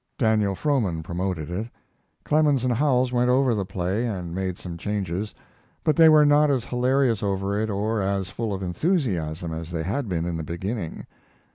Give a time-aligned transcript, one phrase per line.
[0.17, 1.67] Daniel Frohman promoted it.
[2.25, 5.35] Clemens and Howells went over the play and made some changes,
[5.83, 9.83] but they were not as hilarious over it or as full of enthusiasm as they
[9.83, 11.05] had been in the beginning.